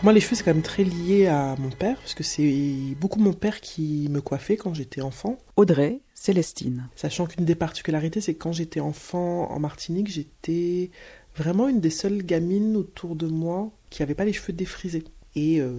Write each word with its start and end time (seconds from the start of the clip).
Pour 0.00 0.04
moi, 0.06 0.12
les 0.14 0.20
cheveux, 0.20 0.34
c'est 0.34 0.44
quand 0.44 0.54
même 0.54 0.62
très 0.62 0.82
lié 0.82 1.26
à 1.26 1.56
mon 1.58 1.68
père, 1.68 1.98
parce 1.98 2.14
que 2.14 2.22
c'est 2.22 2.96
beaucoup 2.98 3.20
mon 3.20 3.34
père 3.34 3.60
qui 3.60 4.08
me 4.10 4.22
coiffait 4.22 4.56
quand 4.56 4.72
j'étais 4.72 5.02
enfant. 5.02 5.36
Audrey 5.56 6.00
Célestine. 6.14 6.88
Sachant 6.96 7.26
qu'une 7.26 7.44
des 7.44 7.54
particularités, 7.54 8.22
c'est 8.22 8.32
que 8.32 8.38
quand 8.38 8.52
j'étais 8.52 8.80
enfant 8.80 9.50
en 9.50 9.60
Martinique, 9.60 10.08
j'étais 10.08 10.90
vraiment 11.36 11.68
une 11.68 11.80
des 11.80 11.90
seules 11.90 12.22
gamines 12.22 12.76
autour 12.78 13.14
de 13.14 13.26
moi 13.26 13.70
qui 13.90 14.00
n'avait 14.00 14.14
pas 14.14 14.24
les 14.24 14.32
cheveux 14.32 14.54
défrisés. 14.54 15.04
Et 15.36 15.60
euh, 15.60 15.70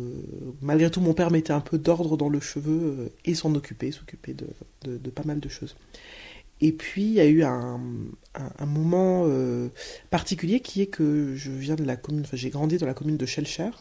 malgré 0.62 0.92
tout, 0.92 1.02
mon 1.02 1.16
père 1.16 1.32
mettait 1.32 1.52
un 1.54 1.60
peu 1.60 1.80
d'ordre 1.80 2.16
dans 2.16 2.30
le 2.30 2.40
cheveu 2.40 2.96
euh, 3.00 3.10
et 3.26 3.34
s'en 3.34 3.56
occupait, 3.56 3.92
s'occupait 3.92 4.36
de, 4.36 4.46
de- 4.84 4.98
de 5.00 5.10
pas 5.10 5.24
mal 5.26 5.40
de 5.40 5.50
choses. 5.50 5.76
Et 6.62 6.74
puis, 6.74 7.06
il 7.06 7.14
y 7.14 7.20
a 7.20 7.26
eu 7.26 7.42
un, 7.42 7.82
un- 8.36 8.52
un 8.60 8.66
moment 8.68 9.24
euh, 9.26 9.70
particulier 10.12 10.60
qui 10.60 10.84
est 10.84 10.88
que 10.88 11.34
je 11.36 11.50
viens 11.52 11.76
de 11.76 11.84
la 11.84 11.96
commune, 11.96 12.22
enfin, 12.22 12.38
j'ai 12.38 12.52
grandi 12.52 12.78
dans 12.78 12.86
la 12.86 12.94
commune 12.94 13.18
de 13.18 13.26
Schellcher, 13.26 13.72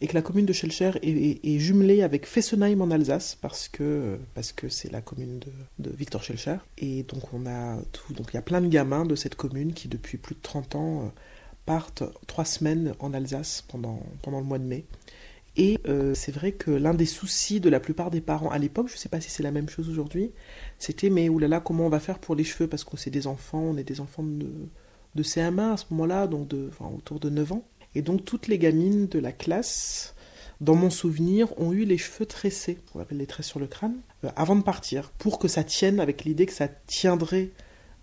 et 0.00 0.06
que 0.06 0.14
la 0.14 0.22
commune 0.22 0.46
de 0.46 0.52
Schellcher 0.52 0.92
est, 1.02 1.58
jumelée 1.58 2.02
avec 2.02 2.26
Fessenheim 2.26 2.80
en 2.80 2.90
Alsace, 2.90 3.34
parce 3.34 3.68
que 3.68 4.18
parce 4.34 4.52
que 4.52 4.68
c'est 4.68 4.92
la 4.92 5.00
commune 5.00 5.40
de, 5.78 5.90
Victor 5.90 6.22
Schellcher. 6.22 6.58
Et 6.78 7.02
donc, 7.02 7.34
on 7.34 7.46
a 7.46 7.78
tout, 7.92 8.12
donc 8.14 8.28
il 8.32 8.34
y 8.34 8.38
a 8.38 8.42
plein 8.42 8.60
de 8.60 8.68
gamins 8.68 9.04
de 9.04 9.16
cette 9.16 9.34
commune 9.34 9.72
qui, 9.72 9.88
depuis 9.88 10.16
plus 10.16 10.36
de 10.36 10.40
30 10.40 10.74
ans, 10.76 11.02
euh, 11.02 11.08
partent 11.66 12.04
trois 12.28 12.44
semaines 12.44 12.94
en 13.00 13.12
Alsace 13.12 13.64
pendant, 13.66 14.00
pendant 14.22 14.38
le 14.38 14.46
mois 14.46 14.58
de 14.58 14.64
mai. 14.64 14.84
Et 15.56 15.80
euh, 15.88 16.14
c'est 16.14 16.30
vrai 16.30 16.52
que 16.52 16.70
l'un 16.70 16.94
des 16.94 17.04
soucis 17.04 17.58
de 17.58 17.68
la 17.68 17.80
plupart 17.80 18.12
des 18.12 18.20
parents 18.20 18.50
à 18.50 18.58
l'époque, 18.58 18.86
je 18.86 18.94
ne 18.94 18.98
sais 18.98 19.08
pas 19.08 19.20
si 19.20 19.28
c'est 19.28 19.42
la 19.42 19.50
même 19.50 19.68
chose 19.68 19.88
aujourd'hui, 19.88 20.30
c'était 20.78 21.10
mais 21.10 21.28
oulala, 21.28 21.58
comment 21.58 21.86
on 21.86 21.88
va 21.88 21.98
faire 21.98 22.20
pour 22.20 22.36
les 22.36 22.44
cheveux? 22.44 22.68
Parce 22.68 22.84
que 22.84 22.96
c'est 22.96 23.10
des 23.10 23.26
enfants, 23.26 23.62
on 23.62 23.76
est 23.76 23.82
des 23.82 24.00
enfants 24.00 24.22
de, 24.22 24.46
de 25.16 25.22
CM1 25.24 25.72
à 25.72 25.76
ce 25.76 25.86
moment-là, 25.90 26.28
donc 26.28 26.46
de, 26.46 26.68
enfin, 26.70 26.88
autour 26.96 27.18
de 27.18 27.28
9 27.28 27.52
ans. 27.52 27.64
Et 27.98 28.02
donc 28.02 28.24
toutes 28.24 28.46
les 28.46 28.58
gamines 28.58 29.08
de 29.08 29.18
la 29.18 29.32
classe, 29.32 30.14
dans 30.60 30.76
mon 30.76 30.88
souvenir, 30.88 31.48
ont 31.58 31.72
eu 31.72 31.84
les 31.84 31.98
cheveux 31.98 32.26
tressés, 32.26 32.78
on 32.94 33.00
appelle 33.00 33.18
les 33.18 33.26
tresses 33.26 33.48
sur 33.48 33.58
le 33.58 33.66
crâne, 33.66 33.96
euh, 34.22 34.28
avant 34.36 34.54
de 34.54 34.62
partir, 34.62 35.10
pour 35.18 35.40
que 35.40 35.48
ça 35.48 35.64
tienne 35.64 35.98
avec 35.98 36.22
l'idée 36.24 36.46
que 36.46 36.52
ça 36.52 36.68
tiendrait 36.68 37.50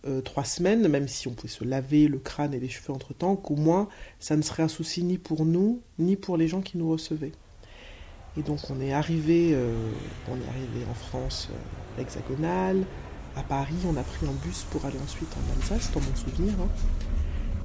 euh, 0.06 0.20
trois 0.20 0.44
semaines, 0.44 0.86
même 0.90 1.08
si 1.08 1.30
on 1.30 1.32
pouvait 1.32 1.48
se 1.48 1.64
laver 1.64 2.10
le 2.10 2.20
crâne 2.20 2.54
et 2.54 2.60
les 2.60 2.68
cheveux 2.68 2.92
entre-temps, 2.92 3.38
qu'au 3.38 3.56
moins 3.56 3.88
ça 4.20 4.36
ne 4.36 4.42
serait 4.42 4.64
un 4.64 4.68
souci 4.68 5.02
ni 5.02 5.18
pour 5.18 5.46
nous, 5.46 5.80
ni 5.98 6.18
pour 6.18 6.36
les 6.36 6.50
gens 6.50 6.60
qui 6.60 6.78
nous 6.78 6.90
recevaient. 6.90 7.32
Et 8.38 8.42
donc 8.42 8.60
on 8.70 8.82
est 8.82 8.92
arrivé, 8.92 9.52
euh, 9.54 9.74
on 10.28 10.36
est 10.36 10.50
arrivé 10.50 10.86
en 10.92 10.94
France 10.94 11.48
hexagonale, 11.98 12.84
à 13.38 13.44
Paris, 13.44 13.76
on 13.88 13.96
a 13.96 14.04
pris 14.04 14.28
un 14.28 14.46
bus 14.46 14.66
pour 14.72 14.84
aller 14.84 15.00
ensuite 15.02 15.30
en 15.38 15.56
Alsace, 15.62 15.90
dans 15.94 16.02
mon 16.02 16.16
souvenir. 16.18 16.52
hein. 16.60 16.68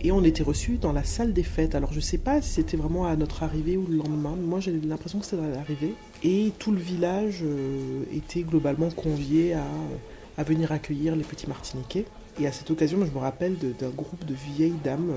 Et 0.03 0.13
on 0.13 0.25
était 0.25 0.43
reçus 0.43 0.79
dans 0.79 0.93
la 0.93 1.05
salle 1.05 1.35
des 1.35 1.43
fêtes. 1.43 1.75
Alors 1.75 1.93
je 1.93 2.01
sais 2.01 2.19
pas 2.19 2.41
si 2.41 2.51
c'était 2.51 2.77
vraiment 2.77 3.07
à 3.07 3.17
notre 3.17 3.43
arrivée 3.43 3.77
ou 3.77 3.87
le 3.87 3.97
lendemain. 3.97 4.35
mais 4.37 4.47
Moi 4.47 4.61
j'ai 4.61 4.73
l'impression 4.73 5.19
que 5.19 5.27
c'était 5.27 5.43
à 5.43 5.49
l'arrivée. 5.49 5.95
Et 6.23 6.53
tout 6.59 6.73
le 6.73 6.79
village 6.79 7.41
euh, 7.43 8.03
était 8.15 8.43
globalement 8.43 8.91
convié 8.91 9.55
à, 9.55 10.43
venir 10.43 10.73
accueillir 10.73 11.17
les 11.17 11.25
petits 11.25 11.47
Martiniquais. 11.47 12.07
Et 12.41 12.47
à 12.47 12.53
cette 12.53 12.71
occasion, 12.71 13.05
je 13.05 13.13
me 13.13 13.19
rappelle 13.19 13.57
d'un 13.59 13.91
groupe 13.91 14.25
de 14.25 14.33
vieilles 14.33 14.79
dames, 14.83 15.13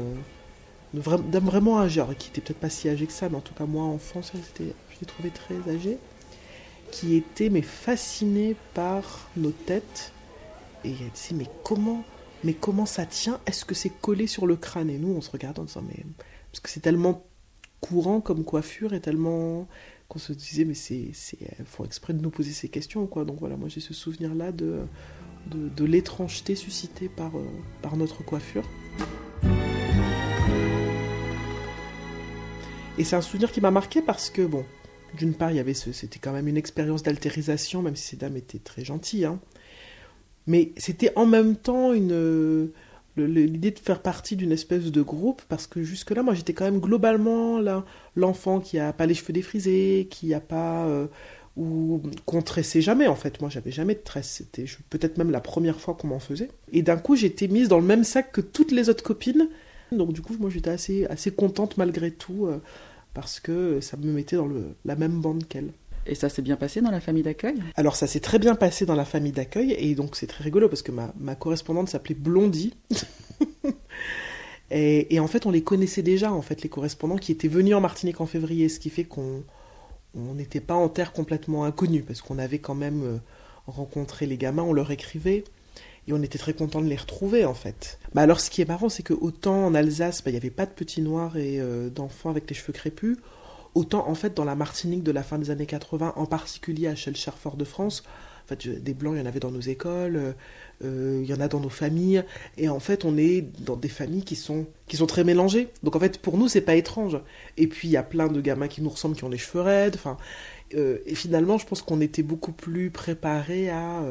euh, 0.98 1.18
dames 1.30 1.46
vraiment 1.46 1.80
âgées, 1.80 2.02
alors, 2.02 2.18
qui 2.18 2.28
étaient 2.28 2.42
peut-être 2.42 2.60
pas 2.60 2.70
si 2.70 2.90
âgées 2.90 3.06
que 3.06 3.14
ça, 3.14 3.30
mais 3.30 3.38
en 3.38 3.42
tout 3.42 3.54
cas 3.54 3.66
moi 3.66 3.84
enfant, 3.84 4.22
ça, 4.22 4.34
je 4.60 4.64
les 4.64 5.06
trouvais 5.06 5.30
très 5.30 5.56
âgées, 5.74 5.98
qui 6.92 7.16
étaient 7.16 7.50
mais 7.50 7.62
fascinées 7.62 8.58
par 8.74 9.30
nos 9.38 9.52
têtes. 9.52 10.12
Et 10.84 10.90
elle 10.90 11.12
disait 11.14 11.36
mais 11.36 11.48
comment, 11.64 12.04
mais 12.44 12.54
comment 12.54 12.86
ça 12.86 13.06
tient? 13.06 13.40
Est-ce 13.46 13.66
que 13.66 13.76
c'est 13.76 13.90
collé 13.90 14.28
sur 14.28 14.46
le 14.48 14.56
crâne? 14.56 14.90
Et 14.90 14.98
nous, 14.98 15.10
on 15.10 15.22
se 15.22 15.32
regarde 15.32 15.60
en 15.60 15.64
disant 15.64 15.84
mais 15.88 16.04
parce 16.52 16.60
que 16.60 16.70
c'est 16.70 16.82
tellement 16.82 17.26
courant 17.82 18.22
comme 18.22 18.44
coiffure 18.44 18.94
et 18.94 19.02
tellement 19.02 19.68
qu'on 20.08 20.20
se 20.20 20.34
disait 20.34 20.66
mais 20.66 20.74
c'est 20.74 21.10
c'est 21.14 21.38
faut 21.66 21.86
exprès 21.86 22.14
de 22.14 22.22
nous 22.22 22.30
poser 22.30 22.52
ces 22.52 22.70
questions 22.70 23.08
quoi. 23.08 23.26
Donc 23.26 23.40
voilà, 23.40 23.58
moi 23.58 23.70
j'ai 23.70 23.82
ce 23.82 23.94
souvenir 23.94 24.36
là 24.36 24.52
de 24.52 24.86
l'étrangeté 25.84 26.56
suscitée 26.56 27.10
par 27.10 27.38
euh, 27.38 27.46
par 27.82 27.98
notre 27.98 28.24
coiffure. 28.24 28.64
Et 32.98 33.04
c'est 33.04 33.16
un 33.16 33.22
souvenir 33.22 33.52
qui 33.52 33.60
m'a 33.60 33.72
marqué 33.72 34.02
parce 34.04 34.30
que 34.30 34.44
bon, 34.44 34.64
d'une 35.18 35.34
part 35.34 35.52
il 35.52 35.58
y 35.58 35.60
avait 35.60 35.74
c'était 35.74 36.20
quand 36.20 36.32
même 36.32 36.48
une 36.48 36.58
expérience 36.58 37.04
d'altérisation 37.04 37.82
même 37.82 37.96
si 37.96 38.10
ces 38.10 38.18
dames 38.18 38.38
étaient 38.38 38.60
très 38.60 38.86
gentilles 38.86 39.26
hein. 39.26 39.40
Mais 40.48 40.72
c'était 40.78 41.12
en 41.16 41.26
même 41.26 41.56
temps 41.56 41.94
une 41.94 42.72
le- 43.16 43.28
l'idée 43.28 43.72
de 43.72 43.80
faire 43.80 44.02
partie 44.02 44.36
d'une 44.36 44.52
espèce 44.52 44.92
de 44.92 45.02
groupe 45.02 45.42
parce 45.48 45.68
que 45.68 45.84
jusque 45.84 46.12
là 46.12 46.24
moi 46.24 46.34
j'étais 46.34 46.54
quand 46.54 46.66
même 46.66 46.80
globalement 46.80 47.60
l'enfant 48.16 48.60
qui 48.60 48.80
a 48.80 48.92
pas 48.94 49.06
les 49.06 49.14
cheveux 49.14 49.34
défrisés 49.34 50.08
qui 50.10 50.34
a 50.34 50.40
pas 50.40 50.86
euh, 50.88 51.06
ou 51.56 52.02
qu'on 52.26 52.42
tressait 52.42 52.82
jamais 52.82 53.08
en 53.08 53.16
fait. 53.16 53.40
Moi 53.42 53.50
j'avais 53.50 53.72
jamais 53.72 53.94
de 53.96 54.00
tresse. 54.00 54.30
C'était 54.38 54.66
peut-être 54.90 55.18
même 55.18 55.30
la 55.32 55.42
première 55.42 55.80
fois 55.80 55.94
qu'on 55.94 56.08
m'en 56.08 56.20
faisait. 56.20 56.50
Et 56.72 56.82
d'un 56.82 56.98
coup 56.98 57.16
j'étais 57.16 57.48
mise 57.48 57.68
dans 57.68 57.80
le 57.80 57.86
même 57.86 58.04
sac 58.04 58.32
que 58.32 58.42
toutes 58.42 58.72
les 58.72 58.90
autres 58.90 59.04
copines. 59.04 59.48
Donc 59.92 60.14
du 60.14 60.22
coup 60.22 60.36
moi 60.40 60.50
j'étais 60.50 60.72
assez 60.72 61.06
assez 61.06 61.32
contente 61.32 61.78
malgré 61.78 62.10
tout 62.12 62.48
euh, 62.48 62.58
parce 63.14 63.40
que 63.40 63.80
ça 63.82 63.98
me 63.98 64.12
mettait 64.12 64.38
dans 64.38 64.48
le, 64.48 64.76
la 64.86 64.96
même 64.96 65.22
bande 65.22 65.48
qu'elle 65.48 65.72
Et 66.06 66.16
ça 66.16 66.30
s'est 66.30 66.42
bien 66.42 66.56
passé 66.56 66.82
dans 66.82 66.92
la 66.92 67.00
famille 67.00 67.24
d'accueil? 67.24 67.62
Alors 67.76 67.96
ça 67.96 68.08
s'est 68.08 68.20
très 68.20 68.40
bien 68.40 68.56
passé 68.56 68.86
dans 68.86 68.96
la 68.96 69.06
famille 69.06 69.32
d'accueil 69.32 69.72
et 69.72 69.96
donc 69.96 70.16
c'est 70.16 70.28
très 70.28 70.44
rigolo 70.44 70.68
parce 70.68 70.82
que 70.82 70.92
ma, 70.92 71.14
ma 71.18 71.36
correspondante 71.36 71.90
s'appelait 71.90 72.16
Blondie. 72.16 72.74
et, 74.72 75.14
et 75.16 75.20
en 75.20 75.28
fait 75.28 75.46
on 75.46 75.52
les 75.52 75.64
connaissait 75.64 76.04
déjà 76.04 76.34
en 76.34 76.42
fait 76.42 76.62
les 76.62 76.70
correspondants 76.70 77.18
qui 77.18 77.32
étaient 77.32 77.48
venus 77.48 77.76
en 77.76 77.82
Martinique 77.82 78.20
en 78.20 78.26
février, 78.26 78.68
ce 78.70 78.80
qui 78.80 78.90
fait 78.90 79.06
qu'on 79.06 79.44
on 80.16 80.34
n'était 80.36 80.60
pas 80.60 80.76
en 80.76 80.90
terre 80.90 81.14
complètement 81.14 81.66
inconnue 81.66 82.04
parce 82.04 82.22
qu'on 82.22 82.38
avait 82.38 82.60
quand 82.60 82.76
même 82.76 83.04
euh, 83.04 83.18
rencontré 83.68 84.26
les 84.26 84.38
gamins, 84.38 84.64
on 84.64 84.74
leur 84.74 84.92
écrivait 84.92 85.44
et 86.08 86.14
on 86.14 86.22
était 86.22 86.38
très 86.38 86.54
content 86.54 86.82
de 86.82 86.88
les 86.88 86.98
retrouver 86.98 87.46
en 87.46 87.54
fait. 87.54 87.98
Bah 88.14 88.22
alors 88.22 88.40
ce 88.40 88.50
qui 88.50 88.62
est 88.62 88.68
marrant 88.68 88.90
c'est 88.90 89.04
que 89.04 89.14
autant 89.14 89.66
en 89.66 89.74
Alsace 89.74 90.24
bah, 90.24 90.32
il 90.32 90.34
n'y 90.34 90.38
avait 90.38 90.50
pas 90.50 90.66
de 90.66 90.72
petits 90.72 91.02
noirs 91.02 91.38
et 91.38 91.60
euh, 91.60 91.90
d'enfants 91.90 92.30
avec 92.30 92.50
les 92.50 92.56
cheveux 92.56 92.74
crépus, 92.74 93.18
autant 93.76 94.08
en 94.08 94.16
fait 94.16 94.36
dans 94.36 94.46
la 94.46 94.56
Martinique 94.56 95.04
de 95.04 95.12
la 95.12 95.24
fin 95.24 95.38
des 95.38 95.50
années 95.50 95.66
80, 95.66 96.14
en 96.16 96.26
particulier 96.26 96.88
à 96.88 96.96
Schellcher 96.96 97.32
Fort-de-France, 97.38 98.04
en 98.44 98.48
fait, 98.48 98.68
des 98.68 98.94
blancs, 98.94 99.16
il 99.16 99.20
y 99.20 99.22
en 99.22 99.26
avait 99.26 99.40
dans 99.40 99.52
nos 99.52 99.62
écoles, 99.62 100.16
euh, 100.18 100.34
euh, 100.84 101.22
il 101.24 101.30
y 101.30 101.34
en 101.34 101.40
a 101.40 101.48
dans 101.48 101.62
nos 101.62 101.70
familles, 101.70 102.24
et 102.58 102.68
en 102.68 102.82
fait, 102.82 103.06
on 103.06 103.18
est 103.18 103.42
dans 103.62 103.78
des 103.78 103.88
familles 103.88 104.24
qui 104.24 104.36
sont 104.36 104.66
qui 104.88 104.98
sont 104.98 105.06
très 105.06 105.24
mélangées. 105.24 105.70
Donc 105.82 105.96
en 105.96 106.00
fait, 106.00 106.18
pour 106.20 106.38
nous, 106.38 106.50
c'est 106.50 106.62
pas 106.62 106.76
étrange. 106.76 107.20
Et 107.58 107.68
puis 107.68 107.88
il 107.88 107.92
y 107.92 107.98
a 107.98 108.04
plein 108.04 108.28
de 108.28 108.42
gamins 108.42 108.68
qui 108.68 108.82
nous 108.82 108.90
ressemblent, 108.90 109.16
qui 109.16 109.24
ont 109.24 109.30
les 109.30 109.38
cheveux 109.38 109.62
raides. 109.62 109.98
Euh, 110.76 110.98
et 111.06 111.16
finalement, 111.16 111.58
je 111.58 111.66
pense 111.66 111.82
qu'on 111.82 112.02
était 112.02 112.24
beaucoup 112.24 112.52
plus 112.52 112.90
préparés 112.90 113.70
à 113.70 114.04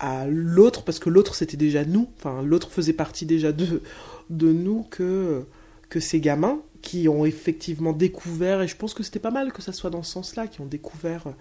à 0.00 0.26
l'autre 0.26 0.82
parce 0.82 0.98
que 0.98 1.10
l'autre 1.10 1.34
c'était 1.34 1.58
déjà 1.58 1.84
nous. 1.84 2.08
L'autre 2.42 2.70
faisait 2.70 2.94
partie 2.94 3.26
déjà 3.26 3.52
de 3.52 3.82
de 4.30 4.52
nous 4.52 4.84
que 4.90 5.44
que 5.90 6.00
ces 6.00 6.20
gamins 6.20 6.62
qui 6.82 7.08
ont 7.08 7.24
effectivement 7.24 7.92
découvert, 7.92 8.62
et 8.62 8.68
je 8.68 8.76
pense 8.76 8.94
que 8.94 9.02
c'était 9.02 9.18
pas 9.18 9.30
mal 9.30 9.52
que 9.52 9.62
ça 9.62 9.72
soit 9.72 9.90
dans 9.90 10.02
ce 10.02 10.12
sens-là, 10.12 10.46
qui 10.46 10.60
ont 10.60 10.66
découvert 10.66 11.26
euh, 11.26 11.32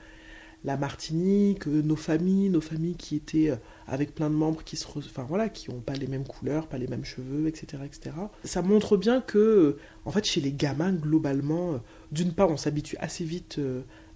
la 0.66 0.76
Martinique, 0.76 1.68
euh, 1.68 1.82
nos 1.82 1.96
familles, 1.96 2.50
nos 2.50 2.62
familles 2.62 2.96
qui 2.96 3.16
étaient 3.16 3.52
euh, 3.52 3.56
avec 3.88 4.14
plein 4.14 4.30
de 4.30 4.36
membres 4.36 4.64
qui 4.64 4.76
se, 4.76 4.86
enfin 4.86 5.26
voilà, 5.28 5.48
qui 5.50 5.70
ont 5.70 5.80
pas 5.80 5.94
les 5.94 6.08
mêmes 6.08 6.26
couleurs, 6.26 6.68
pas 6.68 6.78
les 6.78 6.88
mêmes 6.88 7.06
cheveux, 7.06 7.48
etc., 7.48 7.84
etc. 7.86 8.16
Ça 8.44 8.62
montre 8.62 8.98
bien 8.98 9.22
que, 9.22 9.78
en 10.06 10.12
fait, 10.12 10.26
chez 10.26 10.42
les 10.42 10.52
gamins 10.52 10.92
globalement, 10.92 11.80
d'une 12.12 12.34
part, 12.34 12.50
on 12.50 12.58
s'habitue 12.58 12.98
assez 13.00 13.24
vite 13.24 13.60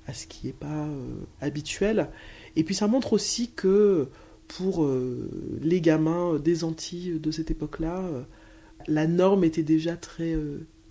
à 0.05 0.13
ce 0.13 0.27
qui 0.27 0.49
est 0.49 0.57
pas 0.57 0.87
habituel, 1.39 2.09
et 2.57 2.63
puis 2.65 2.75
ça 2.75 2.87
montre 2.87 3.13
aussi 3.13 3.51
que 3.51 4.09
pour 4.49 4.87
les 5.61 5.79
gamins 5.79 6.37
des 6.37 6.65
Antilles 6.65 7.19
de 7.19 7.31
cette 7.31 7.49
époque-là, 7.49 8.03
la 8.87 9.07
norme 9.07 9.45
était 9.45 9.63
déjà 9.63 9.95
très, 9.95 10.35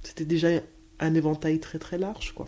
c'était 0.02 0.24
déjà 0.24 0.48
un 1.00 1.14
éventail 1.14 1.60
très 1.60 1.78
très 1.78 1.98
large, 1.98 2.32
quoi. 2.32 2.46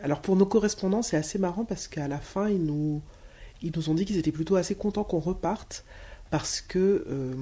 Alors 0.00 0.20
pour 0.20 0.36
nos 0.36 0.46
correspondants, 0.46 1.02
c'est 1.02 1.16
assez 1.16 1.38
marrant 1.38 1.64
parce 1.64 1.88
qu'à 1.88 2.08
la 2.08 2.18
fin, 2.18 2.48
ils 2.48 2.62
nous, 2.62 3.02
ils 3.62 3.72
nous 3.74 3.88
ont 3.88 3.94
dit 3.94 4.04
qu'ils 4.04 4.18
étaient 4.18 4.32
plutôt 4.32 4.56
assez 4.56 4.74
contents 4.74 5.04
qu'on 5.04 5.20
reparte 5.20 5.84
parce 6.30 6.60
que 6.60 7.06
euh, 7.08 7.34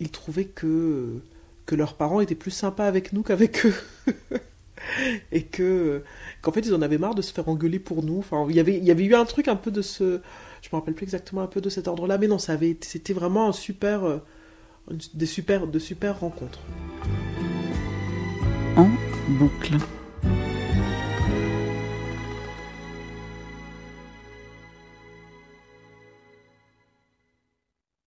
ils 0.00 0.10
trouvaient 0.10 0.46
que 0.46 1.20
que 1.66 1.74
leurs 1.74 1.94
parents 1.94 2.20
étaient 2.20 2.34
plus 2.34 2.50
sympas 2.50 2.86
avec 2.86 3.12
nous 3.12 3.22
qu'avec 3.22 3.66
eux. 3.66 3.74
et 5.32 5.42
que 5.42 6.02
qu'en 6.40 6.52
fait 6.52 6.60
ils 6.60 6.74
en 6.74 6.82
avaient 6.82 6.98
marre 6.98 7.14
de 7.14 7.22
se 7.22 7.32
faire 7.32 7.48
engueuler 7.48 7.78
pour 7.78 8.02
nous. 8.02 8.18
Enfin, 8.18 8.46
il 8.48 8.56
y 8.56 8.60
avait 8.60 8.78
y 8.78 8.90
avait 8.90 9.04
eu 9.04 9.14
un 9.14 9.24
truc 9.24 9.48
un 9.48 9.56
peu 9.56 9.70
de 9.70 9.82
ce 9.82 10.20
je 10.62 10.68
me 10.72 10.78
rappelle 10.78 10.94
plus 10.94 11.04
exactement 11.04 11.42
un 11.42 11.46
peu 11.46 11.60
de 11.60 11.68
cet 11.68 11.88
ordre-là, 11.88 12.18
mais 12.18 12.26
non, 12.26 12.38
c'était 12.38 13.12
vraiment 13.12 13.48
un 13.48 13.52
super 13.52 14.04
euh, 14.04 14.18
des 15.14 15.26
super 15.26 15.66
de 15.66 15.78
super 15.78 16.20
rencontres. 16.20 16.60
En 18.78 18.88
boucle. 19.28 19.76